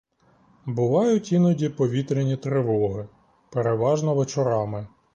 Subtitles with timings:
[0.65, 3.07] Бувають іноді повітряні тривоги,
[3.49, 4.87] переважно вечорами.